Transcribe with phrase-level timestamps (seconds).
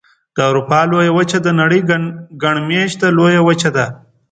[0.35, 1.79] د اروپا لویه وچه د نړۍ
[2.43, 3.85] ګڼ مېشته لویه وچه ده.